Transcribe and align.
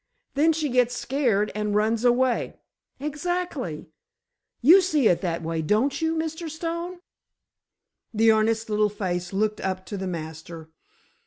"Then 0.33 0.51
she 0.51 0.69
gets 0.69 0.97
scared 0.97 1.51
and 1.53 1.75
runs 1.75 2.03
away." 2.03 2.55
"Exactly. 2.99 3.85
You 4.59 4.81
see 4.81 5.07
it 5.07 5.21
that 5.21 5.43
way, 5.43 5.61
don't 5.61 6.01
you, 6.01 6.15
Mr. 6.15 6.49
Stone?" 6.49 7.01
The 8.11 8.31
earnest 8.31 8.67
little 8.67 8.89
face 8.89 9.31
looked 9.31 9.61
up 9.61 9.85
to 9.85 9.97
the 9.97 10.07
master. 10.07 10.69